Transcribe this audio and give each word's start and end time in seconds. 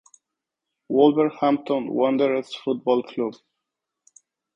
Wolverhampton 0.89 1.89
Wanderers 1.93 2.55
Football 2.55 3.03
Club. 3.03 3.35